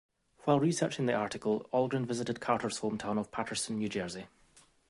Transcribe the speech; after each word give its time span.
While 0.45 0.59
researching 0.59 1.05
the 1.05 1.13
article, 1.13 1.69
Algren 1.71 2.07
visited 2.07 2.39
Carter's 2.41 2.79
hometown 2.79 3.19
of 3.19 3.29
Paterson, 3.31 3.77
New 3.77 3.87
Jersey. 3.87 4.25